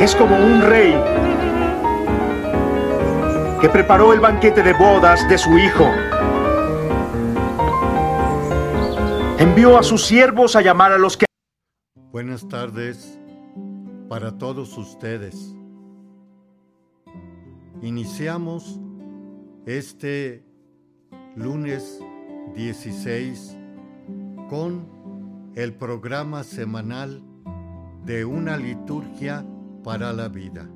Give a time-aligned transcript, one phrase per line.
[0.00, 0.92] es como un rey
[3.60, 5.84] que preparó el banquete de bodas de su hijo.
[9.38, 11.24] Envió a sus siervos a llamar a los que...
[12.12, 13.18] Buenas tardes
[14.08, 15.54] para todos ustedes.
[17.80, 18.78] Iniciamos
[19.64, 20.44] este
[21.36, 22.00] lunes
[22.54, 23.56] 16
[24.50, 27.22] con el programa semanal
[28.04, 29.44] de una liturgia
[29.86, 30.68] para la vida.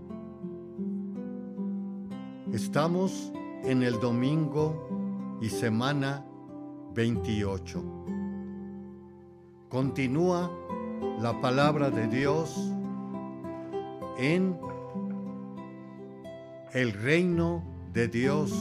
[2.52, 3.32] Estamos
[3.64, 6.24] en el domingo y semana
[6.94, 7.82] 28.
[9.68, 10.48] Continúa
[11.18, 12.72] la palabra de Dios
[14.16, 14.56] en
[16.72, 18.54] el reino de Dios,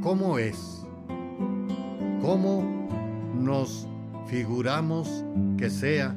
[0.00, 0.86] ¿cómo es?
[2.20, 2.62] ¿Cómo
[3.34, 3.88] nos
[4.26, 5.24] figuramos
[5.58, 6.16] que sea?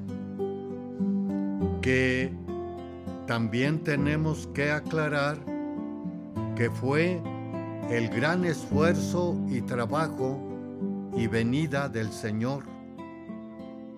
[1.82, 2.45] Que
[3.28, 5.38] también tenemos que aclarar
[6.56, 7.22] que fue
[7.90, 10.40] el gran esfuerzo y trabajo
[11.16, 12.64] y venida del Señor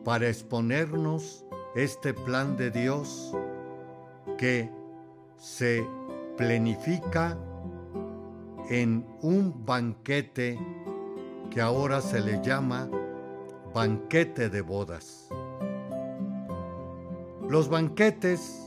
[0.03, 3.35] para exponernos este plan de Dios
[4.37, 4.71] que
[5.37, 5.85] se
[6.37, 7.37] plenifica
[8.69, 10.59] en un banquete
[11.49, 12.89] que ahora se le llama
[13.73, 15.29] banquete de bodas.
[17.49, 18.66] Los banquetes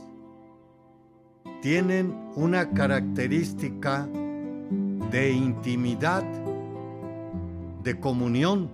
[1.61, 4.07] tienen una característica
[5.11, 6.23] de intimidad,
[7.83, 8.69] de comunión,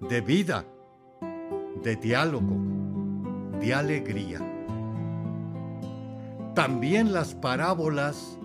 [0.00, 0.64] de vida,
[1.82, 2.56] de diálogo,
[3.60, 4.40] de alegría.
[6.54, 8.38] También las parábolas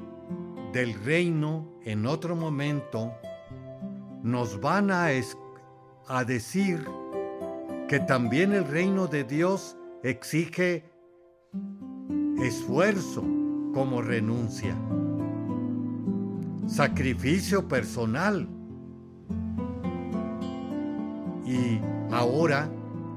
[0.74, 3.14] del reino en otro momento
[4.24, 5.08] nos van a,
[6.08, 6.86] a decir
[7.88, 10.84] que también el reino de Dios exige
[12.42, 13.24] esfuerzo,
[13.78, 14.76] como renuncia.
[16.66, 18.50] Sacrificio personal.
[21.46, 21.80] Y
[22.12, 22.72] ahora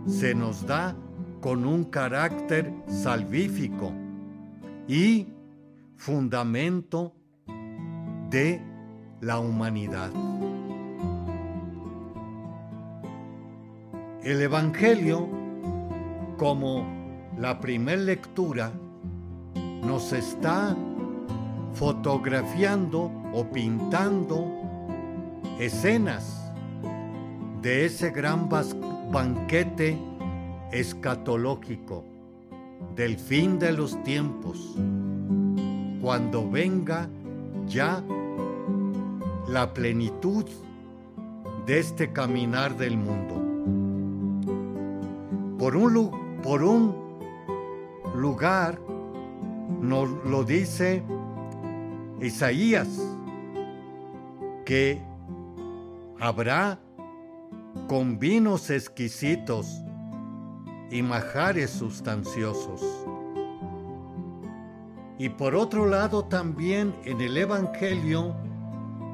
[0.07, 0.95] se nos da
[1.41, 3.91] con un carácter salvífico
[4.87, 5.29] y
[5.97, 7.15] fundamento
[8.29, 8.61] de
[9.23, 10.11] la humanidad.
[14.23, 15.27] El Evangelio,
[16.37, 16.85] como
[17.39, 18.71] la primer lectura,
[19.83, 20.77] nos está
[21.75, 24.47] fotografiando o pintando
[25.59, 26.53] escenas
[27.63, 29.99] de ese gran banquete
[30.73, 32.05] escatológico
[32.97, 34.75] del fin de los tiempos,
[36.01, 37.09] cuando venga
[37.67, 38.03] ya
[39.49, 40.45] la plenitud
[41.67, 43.35] de este caminar del mundo.
[45.59, 46.95] Por un, por un
[48.15, 48.81] lugar
[49.81, 51.03] nos lo dice
[52.21, 52.89] Isaías,
[54.65, 55.03] que
[56.19, 56.79] habrá
[57.89, 59.83] con vinos exquisitos
[60.91, 62.83] y majares sustanciosos.
[65.19, 68.35] Y por otro lado también en el Evangelio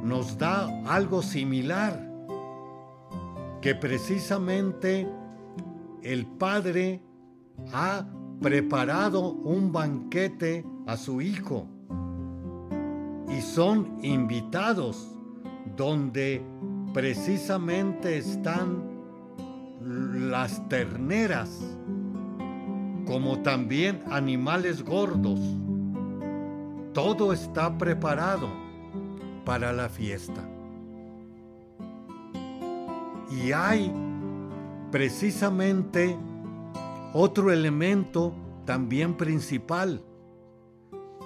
[0.02, 2.00] nos da algo similar,
[3.60, 5.08] que precisamente
[6.02, 7.02] el Padre
[7.72, 8.06] ha
[8.40, 11.66] preparado un banquete a su hijo
[13.28, 15.08] y son invitados
[15.76, 16.42] donde
[16.92, 18.96] precisamente están
[19.80, 21.60] las terneras,
[23.06, 25.38] como también animales gordos.
[26.92, 28.48] Todo está preparado
[29.44, 30.48] para la fiesta.
[33.30, 33.92] Y hay
[34.90, 36.16] precisamente
[37.12, 38.34] otro elemento
[38.64, 40.02] también principal.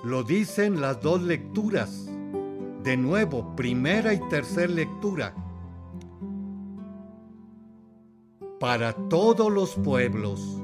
[0.04, 2.08] Lo dicen las dos lecturas.
[2.82, 5.34] De nuevo, primera y tercera lectura.
[8.58, 10.60] Para todos los pueblos.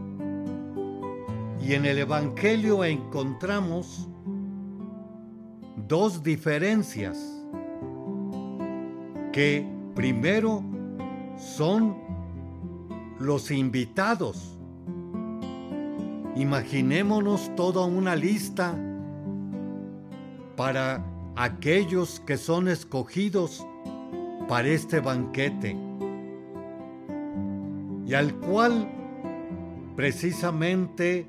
[1.60, 4.09] Y en el Evangelio encontramos
[5.89, 7.19] dos diferencias
[9.33, 10.62] que primero
[11.36, 11.97] son
[13.19, 14.56] los invitados
[16.36, 18.74] Imaginémonos toda una lista
[20.54, 21.03] para
[21.34, 23.66] aquellos que son escogidos
[24.47, 25.77] para este banquete
[28.06, 28.86] y al cual
[29.97, 31.27] precisamente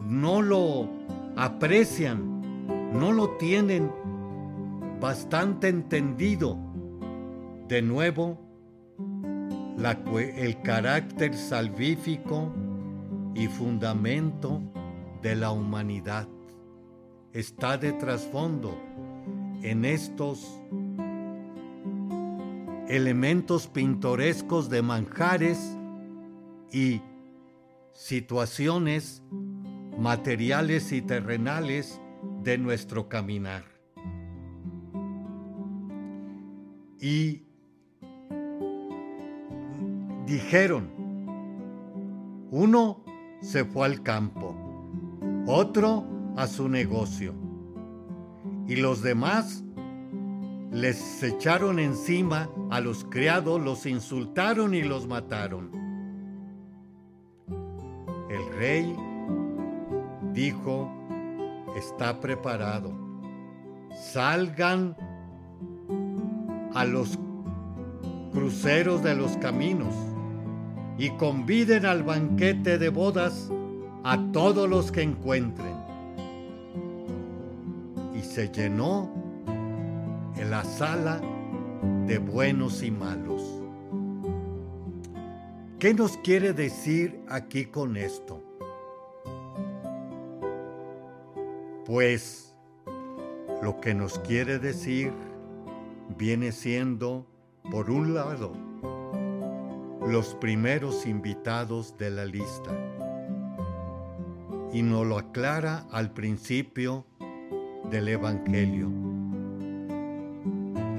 [0.00, 0.88] no lo
[1.36, 2.40] aprecian,
[2.92, 3.90] no lo tienen
[5.00, 6.56] bastante entendido.
[7.68, 8.38] De nuevo,
[10.36, 12.52] el carácter salvífico
[13.36, 14.62] y fundamento
[15.22, 16.26] de la humanidad.
[17.32, 18.74] está de trasfondo
[19.62, 20.58] en estos
[22.88, 25.76] elementos pintorescos de manjares
[26.72, 27.02] y
[27.92, 29.22] situaciones
[29.98, 32.00] materiales y terrenales
[32.42, 33.64] de nuestro caminar.
[36.98, 37.42] Y
[40.24, 40.88] dijeron,
[42.50, 43.05] uno
[43.40, 44.54] se fue al campo,
[45.46, 46.04] otro
[46.36, 47.34] a su negocio,
[48.66, 49.64] y los demás
[50.72, 55.70] les echaron encima a los criados, los insultaron y los mataron.
[58.28, 58.96] El rey
[60.32, 60.90] dijo,
[61.76, 62.92] está preparado,
[64.12, 64.96] salgan
[66.74, 67.18] a los
[68.32, 69.94] cruceros de los caminos
[70.98, 73.50] y conviden al banquete de bodas
[74.04, 75.74] a todos los que encuentren.
[78.14, 79.10] Y se llenó
[80.36, 81.20] en la sala
[82.06, 83.42] de buenos y malos.
[85.78, 88.42] ¿Qué nos quiere decir aquí con esto?
[91.84, 92.56] Pues
[93.62, 95.12] lo que nos quiere decir
[96.16, 97.26] viene siendo,
[97.70, 98.65] por un lado,
[100.06, 102.70] los primeros invitados de la lista.
[104.72, 107.04] Y nos lo aclara al principio
[107.90, 108.90] del Evangelio.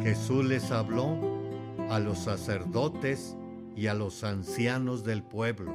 [0.04, 1.18] Jesús les habló
[1.90, 3.36] a los sacerdotes
[3.76, 5.74] y a los ancianos del pueblo,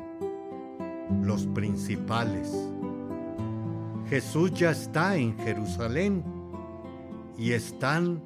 [1.23, 2.53] los principales.
[4.09, 6.25] Jesús ya está en Jerusalén
[7.39, 8.23] y están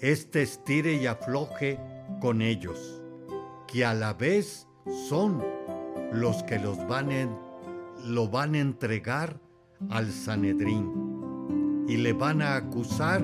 [0.00, 1.78] este estire y afloje
[2.20, 3.00] con ellos,
[3.66, 4.68] que a la vez
[5.08, 5.42] son
[6.12, 7.08] los que los van
[8.04, 9.40] lo van a entregar
[9.90, 13.22] al Sanedrín y le van a acusar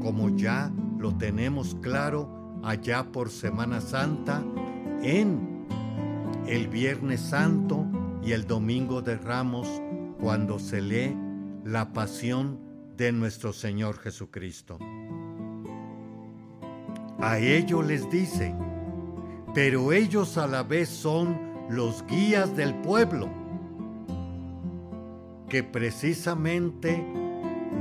[0.00, 4.42] como ya lo tenemos claro allá por Semana Santa
[5.02, 5.66] en
[6.46, 7.86] el Viernes Santo
[8.22, 9.68] y el Domingo de Ramos
[10.20, 11.16] cuando se lee
[11.64, 12.60] la pasión
[12.96, 14.78] de nuestro Señor Jesucristo.
[17.20, 18.54] A ellos les dice,
[19.54, 21.38] pero ellos a la vez son
[21.68, 23.28] los guías del pueblo,
[25.48, 27.04] que precisamente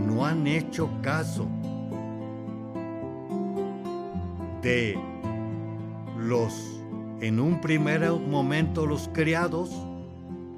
[0.06, 1.48] no han hecho caso
[4.62, 5.00] de
[6.18, 6.54] los,
[7.22, 9.72] en un primer momento los criados,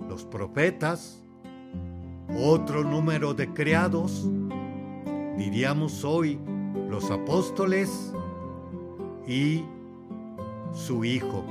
[0.09, 1.21] los profetas,
[2.35, 4.27] otro número de criados,
[5.37, 6.39] diríamos hoy
[6.89, 8.13] los apóstoles
[9.27, 9.63] y
[10.73, 11.43] su Hijo,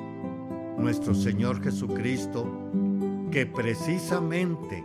[0.77, 2.45] nuestro Señor Jesucristo,
[3.31, 4.85] que precisamente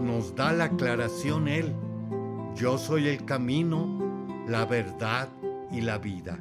[0.00, 1.74] nos, da la aclaración Él,
[2.54, 3.88] yo soy el camino,
[4.46, 5.28] la verdad
[5.70, 6.38] y la vida.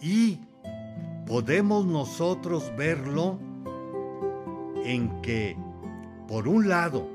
[0.00, 0.40] Y
[1.26, 3.38] podemos nosotros verlo
[4.84, 5.56] en que,
[6.26, 7.06] por un lado,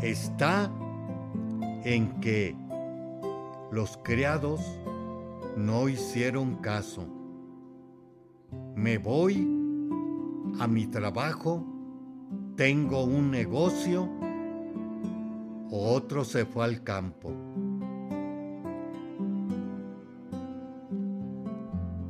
[0.00, 0.70] está
[1.84, 2.56] en que
[3.70, 4.60] los criados
[5.56, 7.06] no hicieron caso.
[8.74, 9.48] Me voy
[10.58, 11.64] a mi trabajo,
[12.56, 14.08] tengo un negocio,
[15.70, 17.32] otro se fue al campo.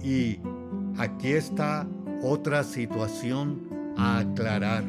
[0.02, 0.40] Y
[0.96, 1.86] aquí está
[2.22, 4.84] otra situación a aclarar.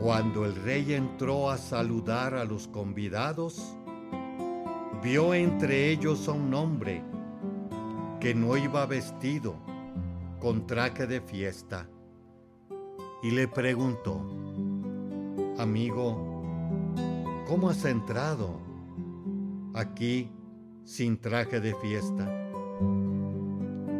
[0.00, 3.76] Cuando el rey entró a saludar a los convidados,
[5.04, 7.04] vio entre ellos a un hombre
[8.18, 9.54] que no iba vestido
[10.40, 11.86] con traje de fiesta
[13.22, 14.20] y le preguntó,
[15.58, 16.34] amigo,
[17.46, 18.58] ¿Cómo has entrado
[19.74, 20.30] aquí
[20.84, 22.26] sin traje de fiesta?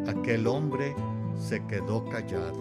[0.07, 0.95] Aquel hombre
[1.37, 2.57] se quedó callado.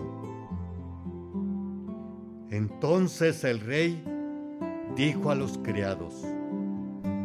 [2.50, 4.04] Entonces el rey
[4.94, 6.22] dijo a los criados,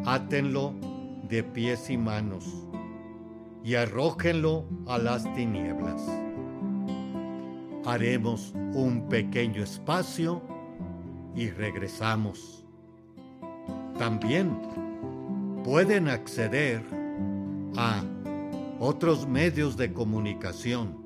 [0.05, 0.73] átenlo
[1.29, 2.67] de pies y manos
[3.63, 6.01] y arrójenlo a las tinieblas.
[7.85, 10.41] Haremos un pequeño espacio
[11.35, 12.65] y regresamos.
[13.97, 14.59] También
[15.63, 16.83] pueden acceder
[17.75, 18.03] a
[18.79, 20.97] otros medios de comunicación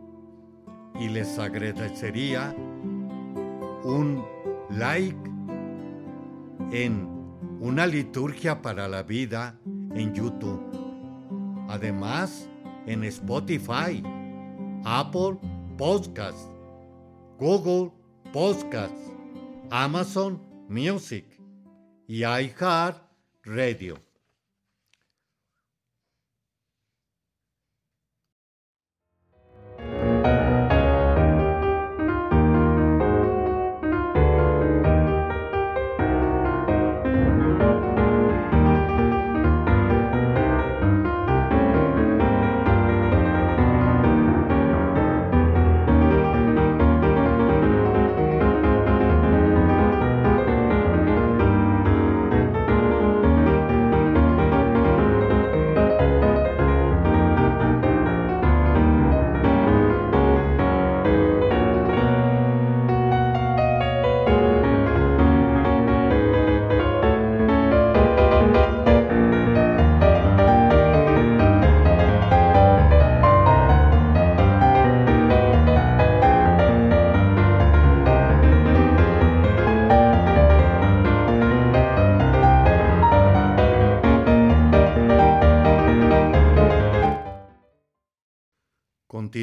[0.99, 2.55] y les agradecería
[3.83, 4.23] un
[4.69, 5.17] like
[6.71, 7.07] en
[7.59, 9.59] una liturgia para la vida
[9.95, 10.61] en YouTube.
[11.69, 12.49] Además,
[12.85, 14.03] en Spotify,
[14.83, 15.37] Apple
[15.77, 16.53] Podcast
[17.39, 17.91] Google
[18.31, 19.11] Podcasts,
[19.69, 21.25] Amazon Music
[22.07, 23.01] y iHeart
[23.43, 24.12] Radio.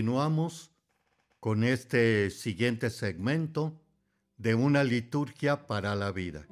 [0.00, 0.71] Continuamos
[1.40, 3.78] con este siguiente segmento
[4.38, 6.47] de una liturgia para la vida.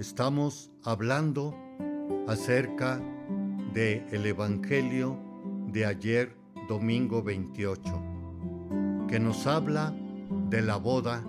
[0.00, 1.56] Estamos hablando
[2.26, 3.00] acerca
[3.72, 5.16] del el Evangelio
[5.68, 6.34] de ayer,
[6.68, 9.94] domingo 28, que nos habla
[10.50, 11.24] de la boda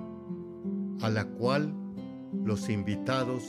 [0.99, 1.75] a la cual
[2.43, 3.43] los invitados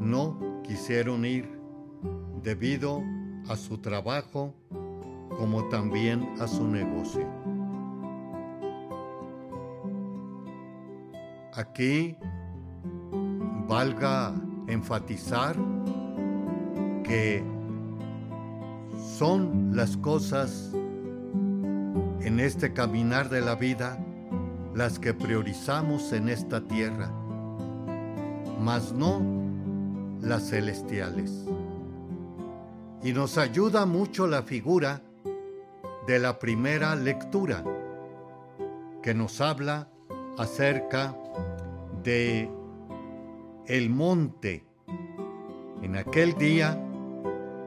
[0.00, 1.46] no quisieron ir
[2.42, 3.02] debido
[3.48, 4.54] a su trabajo
[5.36, 7.26] como también a su negocio.
[11.54, 12.16] Aquí
[13.66, 14.34] valga
[14.68, 15.56] enfatizar
[17.02, 17.42] que
[19.16, 20.72] son las cosas
[22.20, 23.98] en este caminar de la vida
[24.74, 27.10] las que priorizamos en esta tierra,
[28.60, 29.20] mas no
[30.20, 31.44] las celestiales.
[33.02, 35.02] Y nos ayuda mucho la figura
[36.08, 37.62] de la primera lectura
[39.02, 39.90] que nos habla
[40.38, 41.14] acerca
[42.02, 42.50] de
[43.66, 44.64] el monte.
[45.82, 46.82] En aquel día,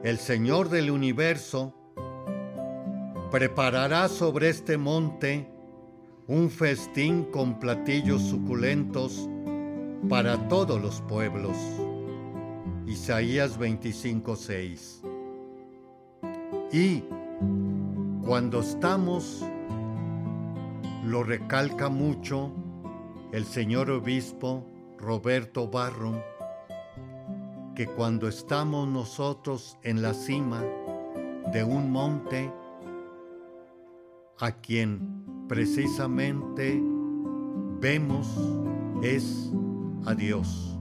[0.02, 1.72] el Señor del universo
[3.30, 5.48] preparará sobre este monte
[6.26, 9.28] un festín con platillos suculentos
[10.08, 11.56] para todos los pueblos.
[12.88, 15.00] Isaías 25:6.
[16.72, 17.04] Y
[18.24, 19.44] cuando estamos,
[21.04, 22.52] lo recalca mucho
[23.32, 24.64] el señor obispo
[24.96, 26.22] Roberto Barro,
[27.74, 30.62] que cuando estamos nosotros en la cima
[31.52, 32.52] de un monte,
[34.38, 36.80] a quien precisamente
[37.80, 38.28] vemos
[39.02, 39.50] es
[40.06, 40.78] a Dios,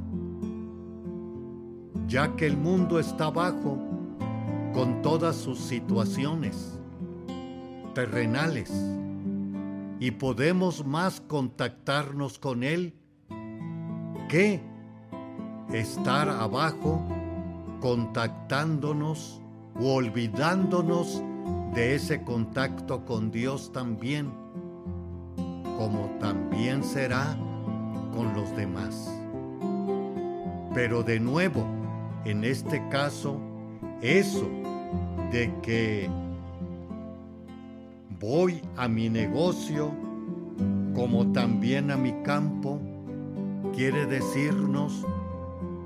[2.07, 3.79] ya que el mundo está abajo
[4.73, 6.80] con todas sus situaciones
[7.93, 8.71] terrenales
[9.99, 12.93] y podemos más contactarnos con Él
[14.29, 14.61] que
[15.71, 17.01] estar abajo
[17.81, 19.41] contactándonos
[19.79, 21.23] o olvidándonos
[21.73, 24.31] de ese contacto con Dios también,
[25.77, 27.37] como también será
[28.13, 29.09] con los demás.
[30.73, 31.65] Pero de nuevo,
[32.25, 33.39] en este caso,
[34.01, 34.49] eso
[35.31, 36.09] de que
[38.21, 39.91] voy a mi negocio
[40.93, 42.79] como también a mi campo,
[43.73, 45.05] quiere decirnos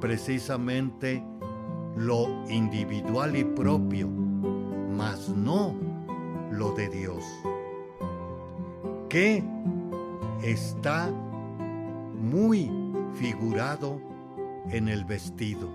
[0.01, 1.23] precisamente
[1.95, 5.73] lo individual y propio, mas no
[6.51, 7.23] lo de Dios.
[9.07, 9.41] Que
[10.43, 11.09] está
[12.19, 12.69] muy
[13.13, 14.01] figurado
[14.69, 15.69] en el vestido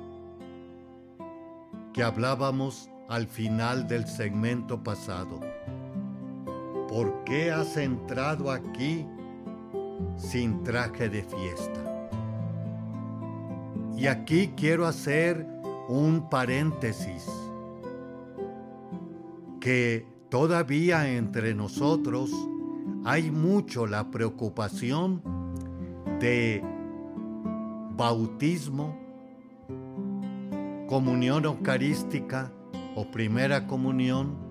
[1.94, 5.40] que hablábamos al final del segmento pasado.
[6.90, 9.06] ¿Por qué has entrado aquí
[10.16, 12.10] sin traje de fiesta?
[13.96, 15.46] Y aquí quiero hacer
[15.88, 17.26] un paréntesis,
[19.60, 22.32] que todavía entre nosotros
[23.04, 25.22] hay mucho la preocupación
[26.18, 26.60] de
[27.96, 28.98] bautismo,
[30.88, 32.52] comunión eucarística
[32.96, 34.49] o primera comunión,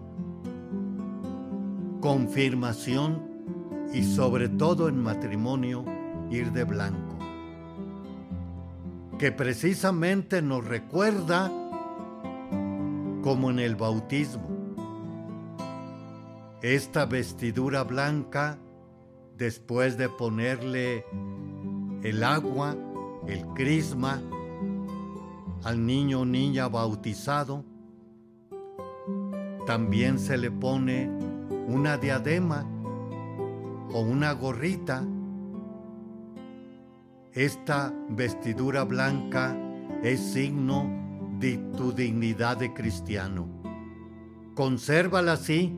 [1.99, 3.21] confirmación
[3.93, 5.83] y sobre todo en matrimonio
[6.29, 7.17] ir de blanco,
[9.17, 11.51] que precisamente nos recuerda
[13.23, 14.47] como en el bautismo.
[16.61, 18.57] Esta vestidura blanca
[19.37, 21.05] después de ponerle
[22.03, 22.75] el agua,
[23.27, 24.21] el crisma,
[25.63, 27.63] al niño o niña bautizado,
[29.65, 31.09] también se le pone
[31.69, 32.65] una diadema
[33.93, 35.03] o una gorrita.
[37.31, 39.55] Esta vestidura blanca
[40.01, 40.89] es signo
[41.39, 43.47] de tu dignidad de cristiano.
[44.55, 45.77] Consérvala así,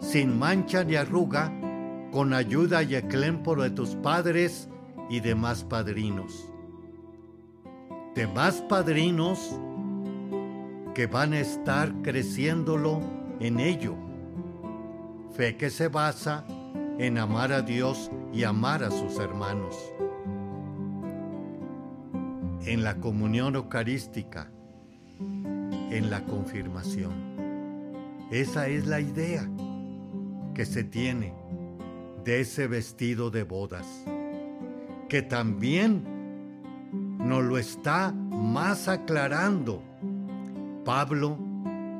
[0.00, 1.52] sin mancha ni arruga,
[2.12, 4.68] con ayuda y eclémporo de tus padres
[5.10, 6.52] y demás padrinos.
[8.14, 9.60] Demás padrinos
[10.94, 13.00] que van a estar creciéndolo
[13.40, 14.05] en ello.
[15.36, 16.46] Fe que se basa
[16.98, 19.76] en amar a Dios y amar a sus hermanos.
[22.64, 24.50] En la comunión eucarística,
[25.20, 27.12] en la confirmación.
[28.30, 29.46] Esa es la idea
[30.54, 31.34] que se tiene
[32.24, 33.86] de ese vestido de bodas,
[35.10, 36.02] que también
[37.18, 39.82] nos lo está más aclarando
[40.86, 41.36] Pablo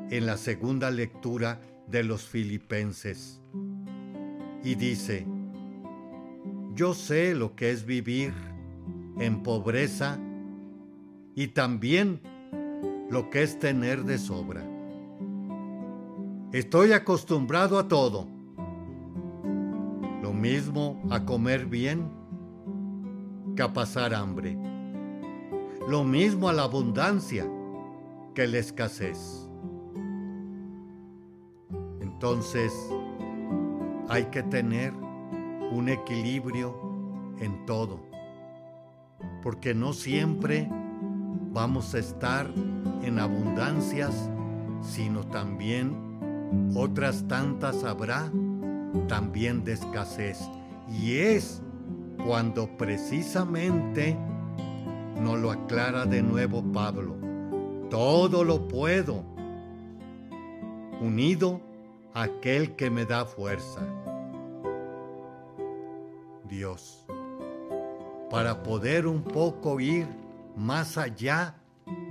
[0.09, 3.41] en la segunda lectura de los filipenses.
[4.63, 5.25] Y dice,
[6.75, 8.33] yo sé lo que es vivir
[9.19, 10.19] en pobreza
[11.35, 12.21] y también
[13.09, 14.63] lo que es tener de sobra.
[16.51, 18.27] Estoy acostumbrado a todo.
[20.21, 22.09] Lo mismo a comer bien
[23.55, 24.57] que a pasar hambre.
[25.87, 27.49] Lo mismo a la abundancia
[28.35, 29.46] que la escasez.
[32.17, 32.73] Entonces,
[34.09, 34.91] hay que tener
[35.71, 36.75] un equilibrio
[37.39, 37.99] en todo,
[39.43, 40.67] porque no siempre
[41.51, 42.49] vamos a estar
[43.03, 44.31] en abundancias,
[44.81, 48.31] sino también otras tantas habrá
[49.07, 50.39] también de escasez.
[50.89, 51.61] Y es
[52.25, 54.17] cuando precisamente
[55.21, 57.15] nos lo aclara de nuevo Pablo.
[57.91, 59.23] Todo lo puedo,
[60.99, 61.66] unido
[62.21, 63.81] aquel que me da fuerza.
[66.49, 67.05] Dios,
[68.31, 70.07] para poder un poco ir
[70.55, 71.55] más allá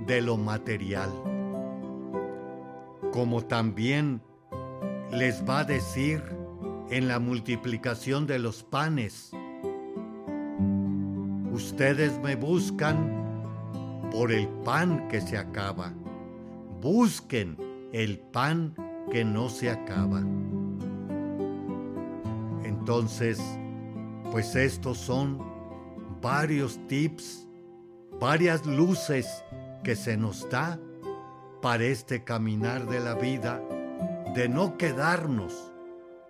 [0.05, 1.09] de lo material,
[3.11, 4.21] como también
[5.11, 6.23] les va a decir
[6.89, 9.31] en la multiplicación de los panes.
[11.51, 15.91] Ustedes me buscan por el pan que se acaba.
[16.79, 17.57] Busquen
[17.91, 18.86] el pan que
[19.25, 20.21] no se acaba.
[22.63, 23.41] Entonces,
[24.31, 25.39] pues estos son
[26.21, 27.47] varios tips,
[28.19, 29.43] varias luces
[29.83, 30.79] que se nos da
[31.61, 33.61] para este caminar de la vida,
[34.35, 35.71] de no quedarnos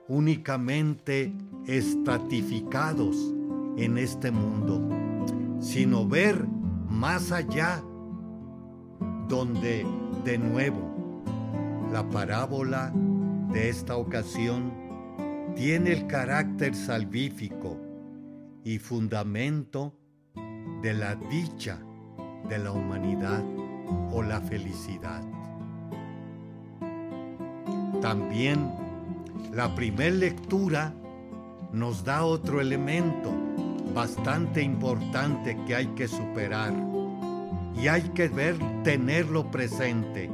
[0.07, 1.33] únicamente
[1.65, 3.17] estratificados
[3.77, 4.81] en este mundo,
[5.59, 6.47] sino ver
[6.89, 7.83] más allá,
[9.27, 9.85] donde
[10.23, 10.86] de nuevo
[11.91, 12.91] la parábola
[13.51, 14.71] de esta ocasión
[15.55, 17.77] tiene el carácter salvífico
[18.63, 19.93] y fundamento
[20.81, 21.79] de la dicha
[22.49, 23.43] de la humanidad
[24.11, 25.23] o la felicidad.
[28.01, 28.71] También
[29.53, 30.93] la primer lectura
[31.71, 33.31] nos da otro elemento
[33.93, 36.73] bastante importante que hay que superar
[37.75, 40.29] y hay que ver, tenerlo presente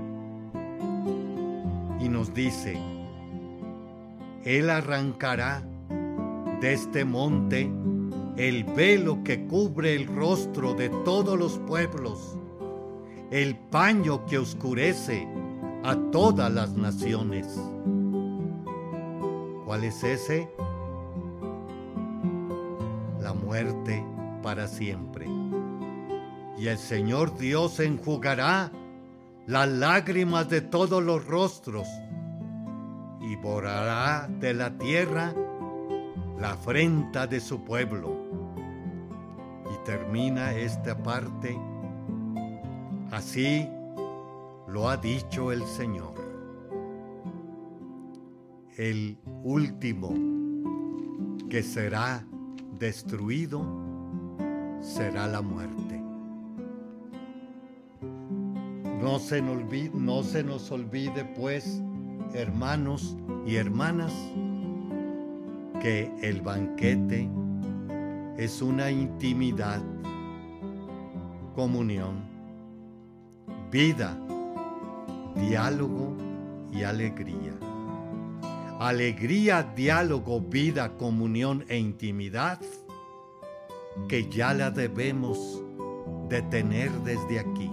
[2.03, 2.77] y nos dice,
[4.43, 5.63] Él arrancará
[6.59, 7.71] de este monte
[8.35, 12.37] el velo que cubre el rostro de todos los pueblos,
[13.31, 15.29] el paño que oscurece
[15.85, 17.47] a todas las naciones.
[19.65, 20.49] ¿Cuál es ese?
[23.21, 24.03] La muerte
[24.41, 25.25] para siempre.
[26.57, 28.71] Y el Señor Dios enjugará
[29.45, 31.87] las lágrimas de todos los rostros
[33.21, 35.33] y borrará de la tierra
[36.39, 38.17] la afrenta de su pueblo.
[39.73, 41.57] Y termina esta parte,
[43.11, 43.67] así
[44.67, 46.13] lo ha dicho el Señor.
[48.77, 50.13] El último
[51.49, 52.25] que será
[52.79, 53.63] destruido
[54.81, 55.92] será la muerte.
[59.03, 61.81] No se, nos olvide, pues,
[62.33, 64.13] hermanos y hermanas,
[65.81, 67.29] que el banquete
[68.37, 69.81] es una intimidad,
[71.53, 72.23] comunión,
[73.69, 74.17] vida,
[75.35, 76.15] diálogo
[76.71, 77.59] y alegría.
[78.79, 82.57] alegría, diálogo, vida, comunión e intimidad
[84.07, 85.61] que ya la debemos
[86.29, 87.69] de tener desde aquí.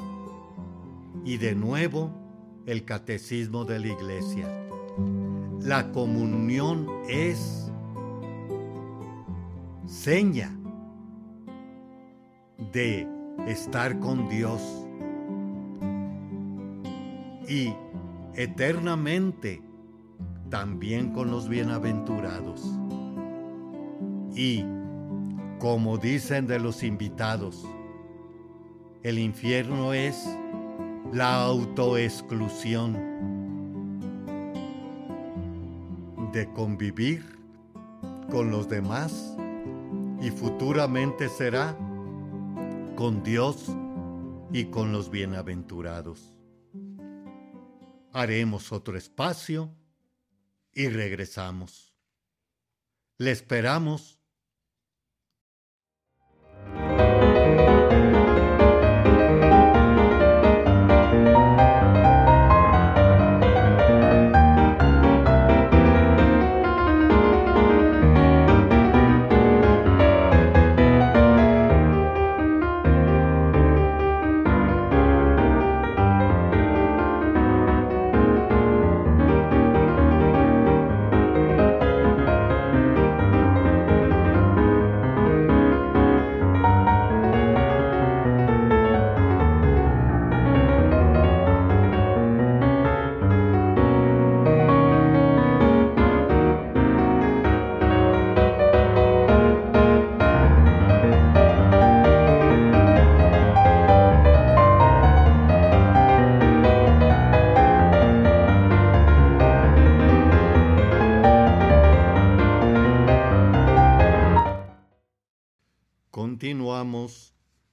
[1.25, 2.13] Y de nuevo
[2.67, 4.49] el catecismo de la iglesia.
[5.61, 7.71] La comunión es
[9.87, 10.57] seña
[12.73, 13.07] de
[13.47, 14.61] estar con Dios
[17.49, 17.75] y
[18.35, 19.63] eternamente
[20.51, 22.63] también con los bienaventurados.
[24.35, 24.65] Y,
[25.59, 27.67] como dicen de los invitados,
[29.03, 30.29] el infierno es
[31.13, 32.93] la autoexclusión
[36.33, 37.25] de convivir
[38.31, 39.37] con los demás
[40.23, 41.77] y futuramente será
[42.95, 43.75] con Dios
[44.53, 46.33] y con los bienaventurados.
[48.13, 49.75] Haremos otro espacio
[50.73, 51.93] y regresamos.
[53.19, 54.20] Le esperamos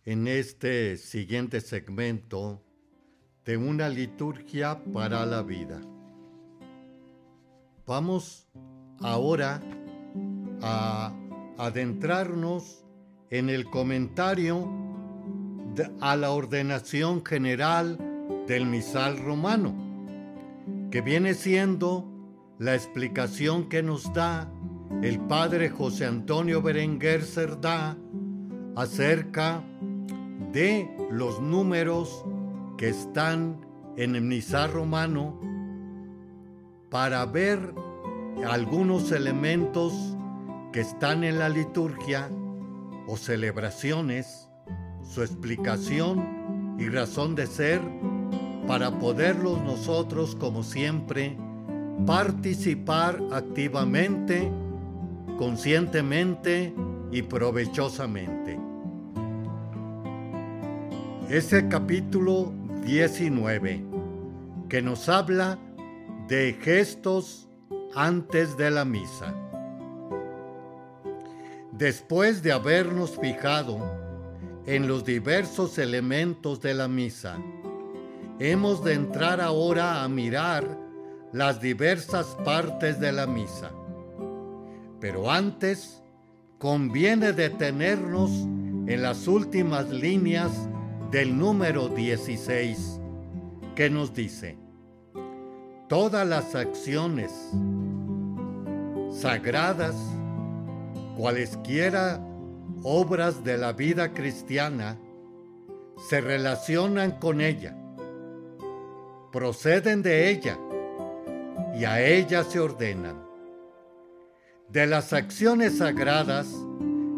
[0.07, 2.63] en este siguiente segmento
[3.43, 5.81] de una liturgia para la vida.
[7.85, 8.47] Vamos
[9.01, 9.61] ahora
[10.61, 11.13] a
[11.57, 12.85] adentrarnos
[13.29, 14.71] en el comentario
[15.99, 17.97] a la ordenación general
[18.47, 19.75] del misal romano,
[20.89, 22.09] que viene siendo
[22.59, 24.49] la explicación que nos da
[25.01, 27.97] el padre José Antonio Berenguer Cerdá
[28.77, 29.86] acerca de
[31.11, 32.25] los números
[32.77, 33.63] que están
[33.95, 35.39] en el Nizar romano
[36.89, 37.75] para ver
[38.47, 39.93] algunos elementos
[40.73, 42.31] que están en la liturgia
[43.07, 44.49] o celebraciones,
[45.03, 47.81] su explicación y razón de ser
[48.67, 51.37] para poderlos nosotros, como siempre,
[52.07, 54.51] participar activamente,
[55.37, 56.73] conscientemente
[57.11, 58.66] y provechosamente.
[61.29, 62.53] Ese capítulo
[62.85, 63.83] 19
[64.69, 65.59] que nos habla
[66.29, 67.49] de gestos
[67.93, 69.35] antes de la misa.
[71.73, 73.77] Después de habernos fijado
[74.65, 77.35] en los diversos elementos de la misa,
[78.39, 80.77] hemos de entrar ahora a mirar
[81.33, 83.71] las diversas partes de la misa.
[85.01, 86.01] Pero antes,
[86.57, 90.69] conviene detenernos en las últimas líneas
[91.11, 92.99] del número 16,
[93.75, 94.57] que nos dice,
[95.87, 97.31] todas las acciones
[99.11, 99.95] sagradas,
[101.15, 102.19] cualesquiera
[102.83, 104.97] obras de la vida cristiana,
[106.09, 107.75] se relacionan con ella,
[109.31, 110.59] proceden de ella
[111.73, 113.25] y a ella se ordenan.
[114.67, 116.47] De las acciones sagradas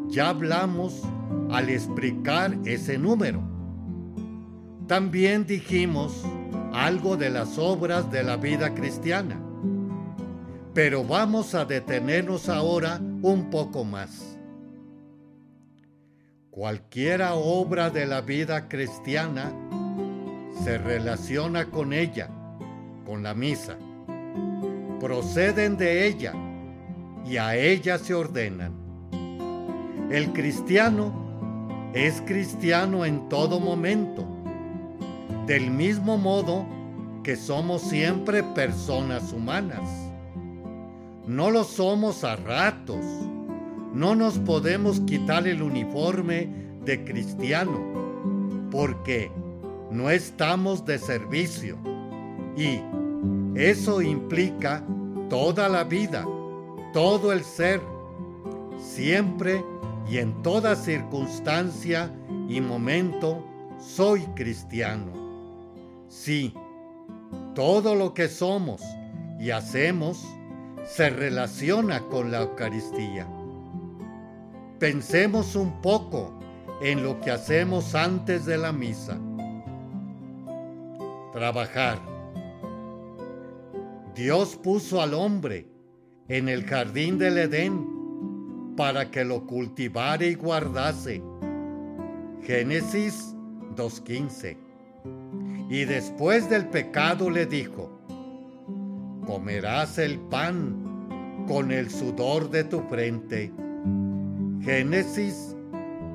[0.08, 1.02] ya hablamos
[1.50, 3.59] al explicar ese número
[4.90, 6.26] también dijimos
[6.74, 9.40] algo de las obras de la vida cristiana,
[10.74, 14.36] pero vamos a detenernos ahora un poco más.
[16.50, 19.54] Cualquiera obra de la vida cristiana
[20.64, 22.28] se relaciona con ella,
[23.06, 23.78] con la misa.
[25.00, 26.34] Proceden de ella
[27.28, 28.74] y a ella se ordenan.
[30.10, 34.39] El cristiano es cristiano en todo momento
[35.50, 36.64] del mismo modo
[37.24, 39.82] que somos siempre personas humanas.
[41.26, 43.04] No lo somos a ratos.
[43.92, 46.48] No nos podemos quitar el uniforme
[46.86, 47.80] de cristiano
[48.70, 49.32] porque
[49.90, 51.80] no estamos de servicio
[52.56, 52.80] y
[53.56, 54.86] eso implica
[55.32, 56.28] toda la vida,
[56.94, 57.82] todo el ser,
[58.80, 59.64] siempre
[60.08, 62.14] y en toda circunstancia
[62.48, 63.44] y momento
[63.80, 65.29] soy cristiano.
[66.10, 66.56] Sí,
[67.54, 68.82] todo lo que somos
[69.40, 70.28] y hacemos
[70.84, 73.28] se relaciona con la Eucaristía.
[74.80, 76.34] Pensemos un poco
[76.82, 79.20] en lo que hacemos antes de la misa.
[81.32, 82.00] Trabajar.
[84.16, 85.68] Dios puso al hombre
[86.28, 91.22] en el jardín del Edén para que lo cultivara y guardase.
[92.42, 93.36] Génesis
[93.76, 94.70] 2.15.
[95.70, 97.92] Y después del pecado le dijo,
[99.28, 103.52] comerás el pan con el sudor de tu frente.
[104.62, 105.56] Génesis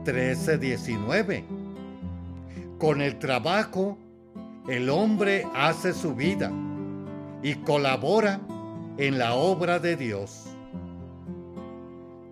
[0.05, 1.45] 13:19.
[2.79, 3.97] Con el trabajo,
[4.69, 6.51] el hombre hace su vida
[7.43, 8.41] y colabora
[8.99, 10.47] en la obra de Dios.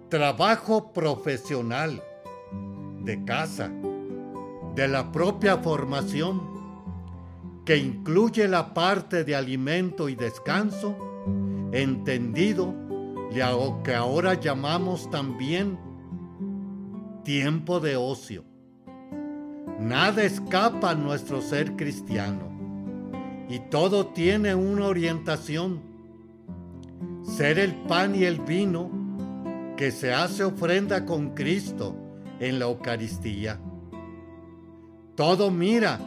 [0.09, 2.03] Trabajo profesional,
[3.05, 3.71] de casa,
[4.75, 6.52] de la propia formación,
[7.65, 10.97] que incluye la parte de alimento y descanso,
[11.73, 12.75] entendido
[13.35, 15.79] lo que ahora llamamos también
[17.25, 18.45] tiempo de ocio.
[19.79, 22.51] Nada escapa a nuestro ser cristiano
[23.49, 25.81] y todo tiene una orientación.
[27.23, 28.91] Ser el pan y el vino
[29.77, 31.97] que se hace ofrenda con Cristo
[32.41, 33.61] en la Eucaristía.
[35.15, 36.01] Todo mira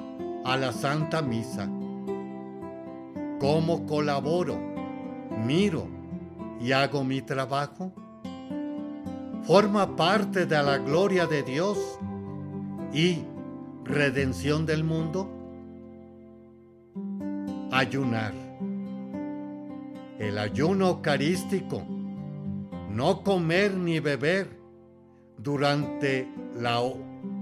[0.46, 1.68] a la Santa Misa.
[3.40, 4.58] ¿Cómo colaboro?
[5.46, 5.88] Miro
[6.62, 7.92] y hago mi trabajo
[9.46, 12.00] forma parte de la gloria de Dios
[12.92, 13.20] y
[13.84, 15.30] redención del mundo?
[17.72, 18.34] Ayunar.
[20.18, 21.84] El ayuno eucarístico,
[22.90, 24.60] no comer ni beber
[25.38, 26.82] durante la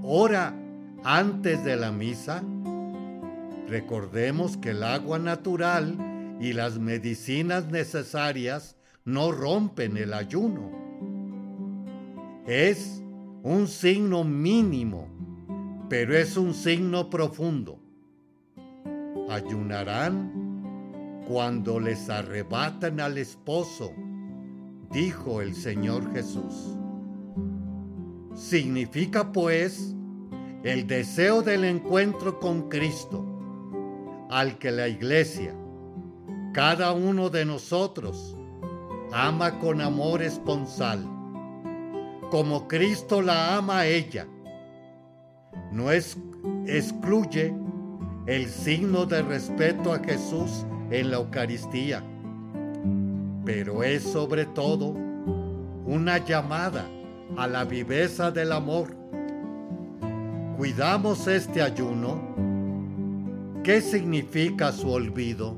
[0.04, 0.54] hora
[1.06, 2.44] antes de la misa.
[3.68, 10.84] Recordemos que el agua natural y las medicinas necesarias no rompen el ayuno
[12.46, 13.02] es
[13.42, 15.08] un signo mínimo,
[15.90, 17.80] pero es un signo profundo.
[19.30, 23.94] Ayunarán cuando les arrebatan al esposo,
[24.92, 26.78] dijo el Señor Jesús.
[28.36, 29.96] Significa pues
[30.64, 33.33] el deseo del encuentro con Cristo,
[34.34, 35.54] al que la iglesia,
[36.54, 38.36] cada uno de nosotros,
[39.12, 41.08] ama con amor esponsal
[42.32, 44.26] como Cristo la ama a ella.
[45.72, 46.18] No es,
[46.66, 47.54] excluye
[48.26, 52.04] el signo de respeto a Jesús en la Eucaristía,
[53.46, 54.96] pero es sobre todo
[55.86, 56.88] una llamada
[57.38, 58.96] a la viveza del amor.
[60.58, 62.53] Cuidamos este ayuno.
[63.64, 65.56] ¿Qué significa su olvido?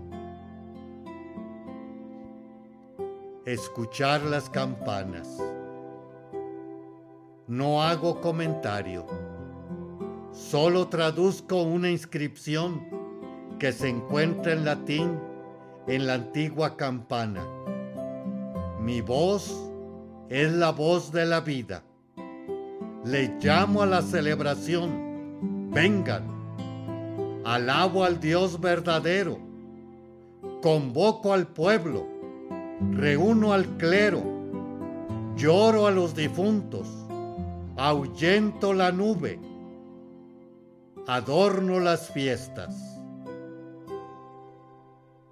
[3.45, 5.27] Escuchar las campanas.
[7.47, 9.07] No hago comentario.
[10.31, 12.85] Solo traduzco una inscripción
[13.57, 15.19] que se encuentra en latín
[15.87, 17.43] en la antigua campana.
[18.81, 19.71] Mi voz
[20.29, 21.81] es la voz de la vida.
[23.03, 25.71] Le llamo a la celebración.
[25.71, 26.34] Vengan.
[27.45, 29.39] Alabo al Dios verdadero.
[30.61, 32.05] Convoco al pueblo.
[32.91, 34.23] Reúno al clero.
[35.37, 37.05] Lloro a los difuntos
[37.77, 39.39] ahuyento la nube,
[41.07, 43.01] adorno las fiestas.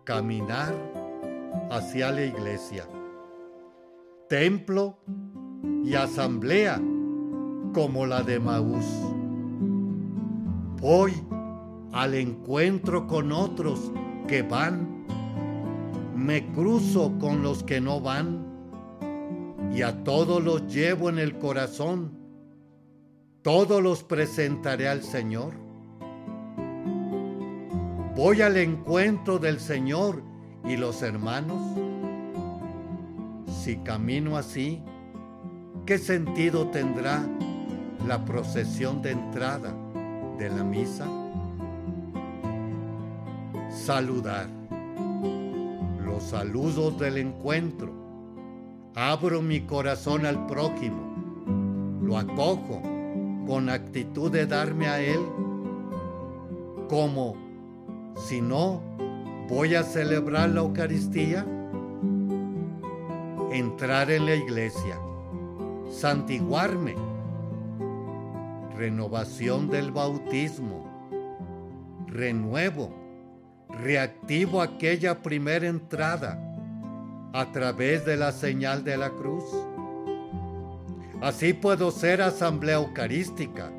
[0.03, 0.75] Caminar
[1.71, 2.85] hacia la iglesia,
[4.27, 4.97] templo
[5.83, 6.81] y asamblea
[7.73, 8.85] como la de Maús.
[10.81, 11.13] Voy
[11.93, 13.91] al encuentro con otros
[14.27, 15.05] que van,
[16.15, 18.45] me cruzo con los que no van
[19.73, 22.23] y a todos los llevo en el corazón
[23.43, 25.53] todos los presentaré al Señor.
[28.15, 30.23] Voy al encuentro del Señor
[30.63, 31.61] y los hermanos.
[33.61, 34.81] Si camino así,
[35.85, 37.27] ¿qué sentido tendrá
[38.07, 39.75] la procesión de entrada
[40.37, 41.05] de la misa?
[43.73, 44.47] Saludar.
[46.05, 47.91] Los saludos del encuentro.
[48.95, 51.99] Abro mi corazón al prójimo.
[52.01, 52.81] Lo acojo
[53.47, 55.19] con actitud de darme a Él
[56.87, 57.35] como
[58.15, 58.81] si no
[59.49, 61.45] voy a celebrar la Eucaristía?
[63.53, 64.99] entrar en la iglesia,
[65.87, 66.95] santiguarme,
[68.75, 70.83] renovación del bautismo,
[72.07, 72.91] renuevo,
[73.83, 76.39] reactivo aquella primera entrada
[77.33, 79.43] a través de la señal de la cruz.
[81.21, 83.71] Así puedo ser asamblea eucarística,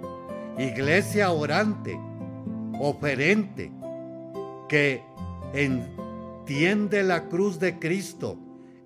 [0.59, 1.99] iglesia orante,
[2.81, 3.71] oferente,
[4.69, 5.03] que
[5.53, 8.39] entiende la cruz de Cristo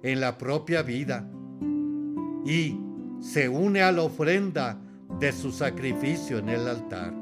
[0.02, 1.28] en la propia vida
[2.44, 2.78] y
[3.20, 4.78] se une a la ofrenda
[5.18, 7.12] de su sacrificio en el altar.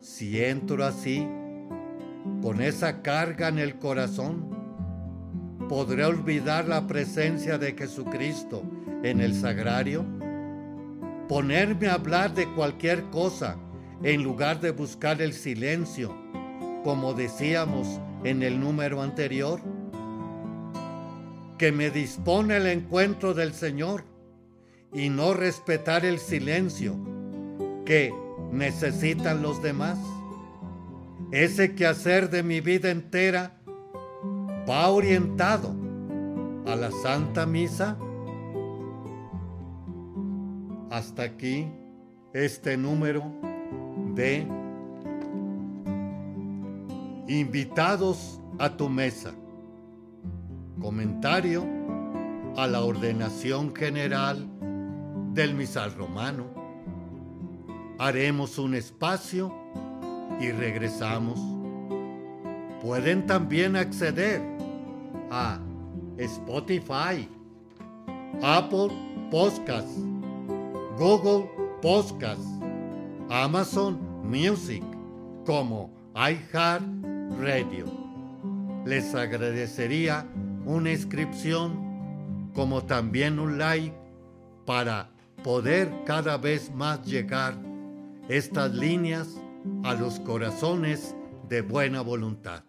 [0.00, 1.26] Si entro así,
[2.42, 4.56] con esa carga en el corazón,
[5.68, 8.62] podré olvidar la presencia de Jesucristo
[9.02, 10.04] en el sagrario,
[11.28, 13.56] ponerme a hablar de cualquier cosa
[14.02, 16.14] en lugar de buscar el silencio,
[16.84, 19.60] como decíamos en el número anterior
[21.58, 24.04] que me dispone el encuentro del Señor
[24.92, 26.96] y no respetar el silencio
[27.84, 28.14] que
[28.52, 29.98] necesitan los demás.
[31.30, 33.52] Ese quehacer de mi vida entera
[34.68, 35.74] va orientado
[36.66, 37.98] a la Santa Misa.
[40.90, 41.68] Hasta aquí
[42.32, 43.24] este número
[44.14, 44.46] de
[47.28, 49.32] invitados a tu mesa.
[50.80, 51.66] Comentario
[52.56, 54.48] a la ordenación general
[55.34, 56.46] del misal romano.
[57.98, 59.52] Haremos un espacio
[60.40, 61.38] y regresamos.
[62.82, 64.40] Pueden también acceder
[65.30, 65.58] a
[66.16, 67.28] Spotify,
[68.42, 68.88] Apple
[69.30, 70.00] Podcasts,
[70.96, 71.48] Google
[71.82, 72.46] Podcasts,
[73.28, 74.82] Amazon Music
[75.44, 76.82] como iHeart
[77.40, 77.86] Radio.
[78.84, 80.26] Les agradecería
[80.64, 83.94] una inscripción como también un like
[84.64, 85.10] para
[85.42, 87.54] poder cada vez más llegar
[88.28, 89.28] estas líneas
[89.84, 91.14] a los corazones
[91.48, 92.64] de buena voluntad.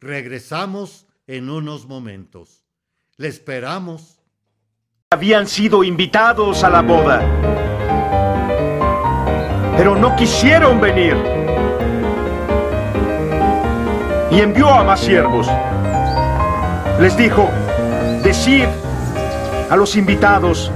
[0.00, 2.64] Regresamos en unos momentos.
[3.16, 4.20] Le esperamos.
[5.10, 7.20] Habían sido invitados a la boda,
[9.76, 11.16] pero no quisieron venir.
[14.30, 15.46] Y envió a más siervos
[17.00, 17.50] les dijo,
[18.22, 18.66] decir
[19.68, 20.72] a los invitados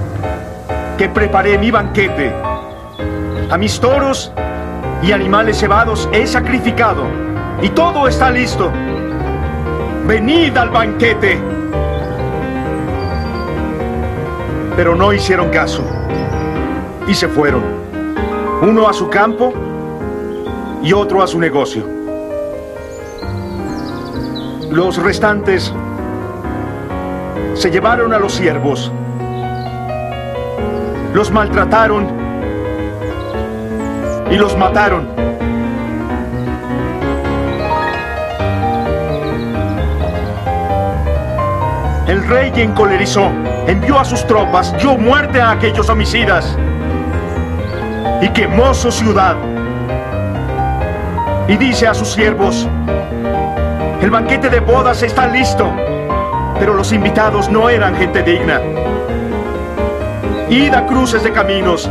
[0.98, 2.30] que preparé mi banquete.
[3.50, 4.30] A mis toros
[5.02, 7.04] y animales cebados he sacrificado
[7.62, 8.70] y todo está listo.
[10.06, 11.38] Venid al banquete.
[14.76, 15.82] Pero no hicieron caso
[17.06, 17.62] y se fueron,
[18.62, 19.52] uno a su campo
[20.82, 21.84] y otro a su negocio.
[24.70, 25.72] Los restantes
[27.54, 28.92] se llevaron a los siervos,
[31.12, 32.19] los maltrataron
[34.30, 35.08] y los mataron.
[42.06, 43.30] El rey encolerizó,
[43.66, 46.56] envió a sus tropas, dio muerte a aquellos homicidas
[48.20, 49.36] y quemó su ciudad.
[51.48, 52.68] Y dice a sus siervos,
[54.00, 55.72] el banquete de bodas está listo
[56.60, 58.60] pero los invitados no eran gente digna.
[60.50, 61.90] Id a cruces de caminos,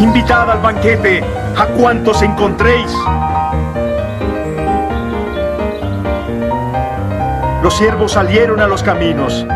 [0.00, 1.22] invitad al banquete
[1.56, 2.92] a cuantos encontréis.
[7.62, 9.46] Los siervos salieron a los caminos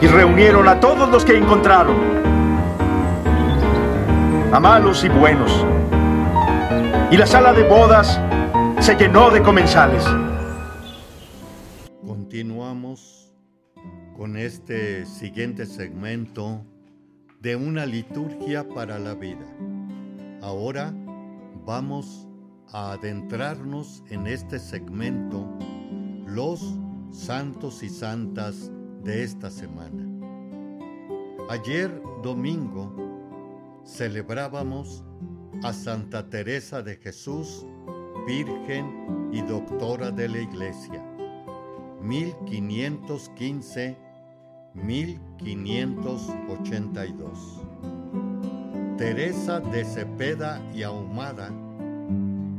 [0.00, 1.96] y reunieron a todos los que encontraron,
[4.52, 5.64] a malos y buenos.
[7.10, 8.20] Y la sala de bodas
[8.80, 10.04] se llenó de comensales.
[14.48, 16.64] este siguiente segmento
[17.40, 19.46] de una liturgia para la vida.
[20.42, 20.92] Ahora
[21.64, 22.26] vamos
[22.72, 25.48] a adentrarnos en este segmento
[26.26, 26.76] los
[27.12, 28.72] santos y santas
[29.04, 30.04] de esta semana.
[31.48, 32.92] Ayer domingo
[33.84, 35.04] celebrábamos
[35.62, 37.64] a Santa Teresa de Jesús,
[38.26, 41.04] Virgen y Doctora de la Iglesia,
[42.02, 44.07] 1515
[44.84, 47.60] 1582.
[48.96, 51.50] Teresa de Cepeda y Ahumada